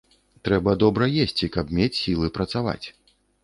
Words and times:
Трэба 0.47 0.73
добра 0.83 1.11
есці, 1.25 1.51
каб 1.59 1.77
мець 1.77 1.93
сілы 2.01 2.33
працаваць. 2.41 2.83